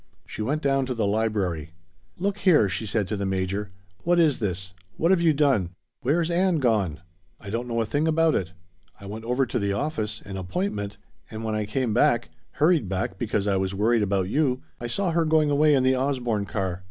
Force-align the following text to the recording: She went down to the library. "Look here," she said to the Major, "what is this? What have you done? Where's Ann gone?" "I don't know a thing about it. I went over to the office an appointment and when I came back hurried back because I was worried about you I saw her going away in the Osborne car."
She 0.25 0.41
went 0.41 0.63
down 0.63 0.87
to 0.87 0.95
the 0.95 1.05
library. 1.05 1.73
"Look 2.17 2.39
here," 2.39 2.67
she 2.67 2.87
said 2.87 3.07
to 3.09 3.15
the 3.15 3.23
Major, 3.27 3.69
"what 3.99 4.17
is 4.19 4.39
this? 4.39 4.73
What 4.97 5.11
have 5.11 5.21
you 5.21 5.31
done? 5.31 5.75
Where's 6.01 6.31
Ann 6.31 6.55
gone?" 6.57 7.01
"I 7.39 7.51
don't 7.51 7.67
know 7.67 7.79
a 7.81 7.85
thing 7.85 8.07
about 8.07 8.33
it. 8.33 8.53
I 8.99 9.05
went 9.05 9.25
over 9.25 9.45
to 9.45 9.59
the 9.59 9.73
office 9.73 10.23
an 10.25 10.37
appointment 10.37 10.97
and 11.29 11.43
when 11.43 11.53
I 11.53 11.65
came 11.67 11.93
back 11.93 12.31
hurried 12.53 12.89
back 12.89 13.19
because 13.19 13.45
I 13.45 13.57
was 13.57 13.75
worried 13.75 14.01
about 14.01 14.27
you 14.27 14.63
I 14.79 14.87
saw 14.87 15.11
her 15.11 15.23
going 15.23 15.51
away 15.51 15.75
in 15.75 15.83
the 15.83 15.95
Osborne 15.95 16.47
car." 16.47 16.79